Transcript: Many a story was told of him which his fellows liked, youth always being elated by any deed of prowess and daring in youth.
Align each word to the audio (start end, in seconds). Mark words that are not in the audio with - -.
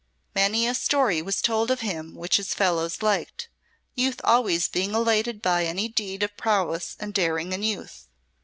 Many 0.33 0.65
a 0.65 0.73
story 0.73 1.21
was 1.21 1.43
told 1.43 1.69
of 1.69 1.81
him 1.81 2.15
which 2.15 2.37
his 2.37 2.55
fellows 2.55 3.03
liked, 3.03 3.49
youth 3.93 4.19
always 4.23 4.67
being 4.67 4.95
elated 4.95 5.43
by 5.43 5.65
any 5.67 5.87
deed 5.87 6.23
of 6.23 6.35
prowess 6.35 6.97
and 6.99 7.13
daring 7.13 7.53
in 7.53 7.61
youth. 7.61 8.07